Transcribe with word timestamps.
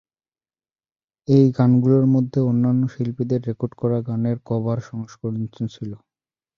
এই 1.27 1.45
গানগুলোর 1.57 2.05
মধ্যে 2.15 2.39
অন্যান্য 2.41 2.81
শিল্পীদের 2.93 3.41
রেকর্ড 3.43 3.73
করা 3.81 3.97
গানের 4.07 4.37
কভার 4.45 4.77
সংস্করণও 4.89 5.47
ছিল। 5.53 5.91